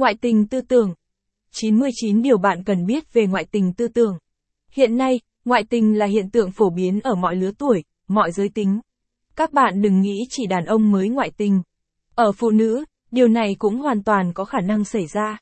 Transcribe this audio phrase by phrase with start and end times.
[0.00, 0.94] Ngoại tình tư tưởng
[1.52, 4.18] 99 điều bạn cần biết về ngoại tình tư tưởng.
[4.72, 8.48] Hiện nay, ngoại tình là hiện tượng phổ biến ở mọi lứa tuổi, mọi giới
[8.48, 8.80] tính.
[9.36, 11.62] Các bạn đừng nghĩ chỉ đàn ông mới ngoại tình.
[12.14, 15.38] Ở phụ nữ, điều này cũng hoàn toàn có khả năng xảy ra.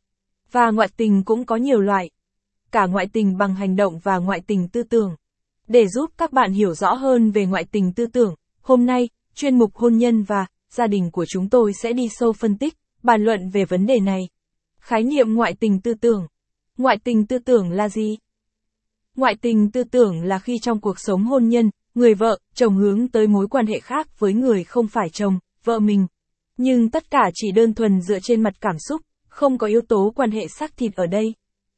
[0.52, 2.10] Và ngoại tình cũng có nhiều loại.
[2.70, 5.16] Cả ngoại tình bằng hành động và ngoại tình tư tưởng.
[5.66, 9.58] Để giúp các bạn hiểu rõ hơn về ngoại tình tư tưởng, hôm nay, chuyên
[9.58, 13.24] mục hôn nhân và gia đình của chúng tôi sẽ đi sâu phân tích, bàn
[13.24, 14.28] luận về vấn đề này.
[14.80, 16.26] Khái niệm ngoại tình tư tưởng.
[16.78, 18.16] Ngoại tình tư tưởng là gì?
[19.16, 23.08] Ngoại tình tư tưởng là khi trong cuộc sống hôn nhân, người vợ, chồng hướng
[23.08, 26.06] tới mối quan hệ khác với người không phải chồng, vợ mình.
[26.56, 30.12] Nhưng tất cả chỉ đơn thuần dựa trên mặt cảm xúc, không có yếu tố
[30.16, 31.34] quan hệ xác thịt ở đây.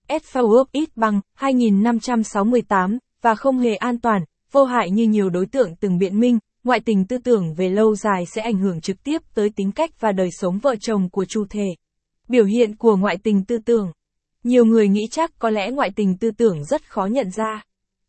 [0.09, 5.77] SFOUP ít bằng 2568 và không hề an toàn, vô hại như nhiều đối tượng
[5.81, 9.23] từng biện minh, ngoại tình tư tưởng về lâu dài sẽ ảnh hưởng trực tiếp
[9.35, 11.67] tới tính cách và đời sống vợ chồng của chủ thể.
[12.31, 13.93] Biểu hiện của ngoại tình tư tưởng.
[14.45, 17.65] Nhiều người nghĩ chắc có lẽ ngoại tình tư tưởng rất khó nhận ra.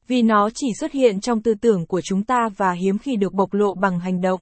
[0.08, 3.34] Vì nó chỉ xuất hiện trong tư tưởng của chúng ta và hiếm khi được
[3.34, 4.40] bộc lộ bằng hành động.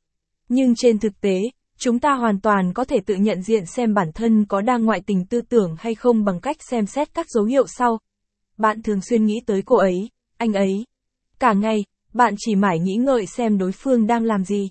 [0.49, 1.41] Nhưng trên thực tế,
[1.77, 5.01] chúng ta hoàn toàn có thể tự nhận diện xem bản thân có đang ngoại
[5.05, 7.99] tình tư tưởng hay không bằng cách xem xét các dấu hiệu sau.
[8.57, 10.85] Bạn thường xuyên nghĩ tới cô ấy, anh ấy.
[11.39, 14.69] Cả ngày, bạn chỉ mãi nghĩ ngợi xem đối phương đang làm gì.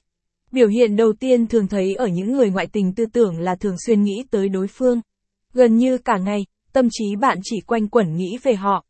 [0.53, 3.77] Biểu hiện đầu tiên thường thấy ở những người ngoại tình tư tưởng là thường
[3.87, 5.01] xuyên nghĩ tới đối phương.
[5.53, 8.85] Gần như cả ngày, tâm trí bạn chỉ quanh quẩn nghĩ về họ.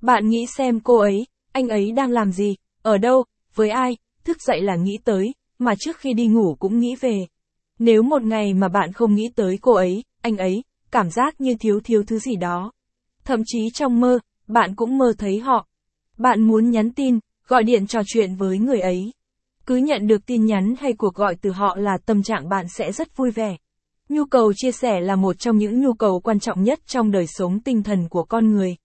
[0.00, 4.36] Bạn nghĩ xem cô ấy, anh ấy đang làm gì, ở đâu, với ai, thức
[4.42, 7.26] dậy là nghĩ tới, mà trước khi đi ngủ cũng nghĩ về.
[7.78, 11.54] Nếu một ngày mà bạn không nghĩ tới cô ấy, anh ấy, cảm giác như
[11.60, 12.72] thiếu thiếu thứ gì đó.
[13.24, 15.66] Thậm chí trong mơ, bạn cũng mơ thấy họ.
[16.18, 19.12] Bạn muốn nhắn tin, gọi điện trò chuyện với người ấy.
[19.66, 22.92] Cứ nhận được tin nhắn hay cuộc gọi từ họ là tâm trạng bạn sẽ
[22.92, 23.56] rất vui vẻ.
[24.08, 27.26] Nhu cầu chia sẻ là một trong những nhu cầu quan trọng nhất trong đời
[27.26, 28.76] sống tinh thần của con người.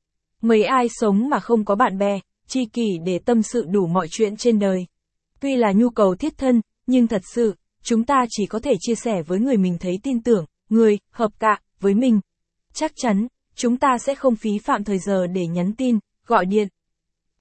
[0.41, 4.07] Mấy ai sống mà không có bạn bè, tri kỷ để tâm sự đủ mọi
[4.11, 4.85] chuyện trên đời.
[5.39, 8.95] Tuy là nhu cầu thiết thân, nhưng thật sự, chúng ta chỉ có thể chia
[8.95, 12.19] sẻ với người mình thấy tin tưởng, người, hợp cạ, với mình.
[12.73, 16.67] Chắc chắn, chúng ta sẽ không phí phạm thời giờ để nhắn tin, gọi điện,